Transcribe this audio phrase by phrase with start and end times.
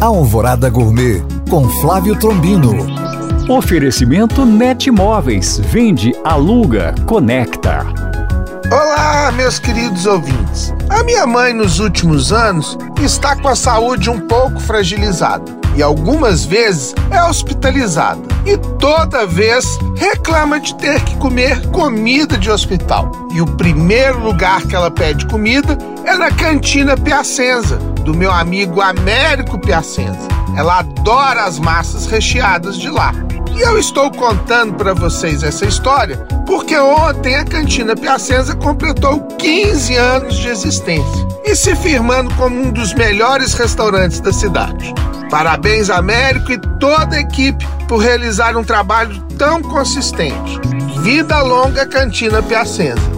[0.00, 2.72] Alvorada Gourmet com Flávio Trombino.
[3.48, 5.58] Oferecimento Net Móveis.
[5.58, 7.84] Vende, aluga, conecta.
[8.70, 10.72] Olá, meus queridos ouvintes.
[10.88, 16.44] A minha mãe, nos últimos anos, está com a saúde um pouco fragilizada e algumas
[16.44, 18.27] vezes é hospitalizada.
[18.48, 23.12] E toda vez reclama de ter que comer comida de hospital.
[23.34, 25.76] E o primeiro lugar que ela pede comida
[26.06, 27.76] é na cantina Piacenza,
[28.06, 30.26] do meu amigo Américo Piacenza.
[30.56, 33.12] Ela adora as massas recheadas de lá.
[33.58, 39.96] E eu estou contando para vocês essa história porque ontem a Cantina Piacenza completou 15
[39.96, 44.94] anos de existência e se firmando como um dos melhores restaurantes da cidade.
[45.28, 50.60] Parabéns, Américo e toda a equipe por realizar um trabalho tão consistente.
[51.02, 53.17] Vida longa Cantina Piacenza.